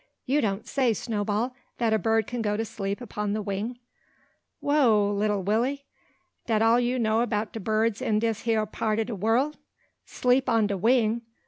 "You 0.25 0.41
don't 0.41 0.65
say, 0.65 0.93
Snowball, 0.95 1.53
that 1.77 1.93
a 1.93 1.99
bird 1.99 2.25
can 2.25 2.41
go 2.41 2.57
to 2.57 2.65
sleep 2.65 3.01
upon 3.01 3.33
the 3.33 3.41
wing?" 3.43 3.77
"Whoo! 4.59 5.11
lilly 5.11 5.43
Willy, 5.43 5.85
dat 6.47 6.63
all 6.63 6.79
you 6.79 6.97
know 6.97 7.23
'bout 7.27 7.53
de 7.53 7.59
birds 7.59 8.01
in 8.01 8.17
dis 8.17 8.47
hya 8.47 8.65
part 8.65 8.97
ob 8.99 9.05
do 9.05 9.13
worl'? 9.15 9.53
Sleep 10.07 10.49
on 10.49 10.65
de 10.65 10.75
wing! 10.75 11.21